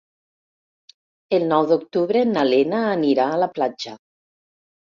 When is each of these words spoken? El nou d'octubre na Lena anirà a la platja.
El 1.39 1.45
nou 1.51 1.67
d'octubre 1.73 2.25
na 2.31 2.47
Lena 2.49 2.81
anirà 2.97 3.31
a 3.35 3.39
la 3.45 3.53
platja. 3.59 3.97